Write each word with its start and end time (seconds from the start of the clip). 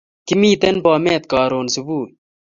Kimten 0.27 0.77
Bomet 0.85 1.23
karun 1.33 1.67
subui 1.75 2.09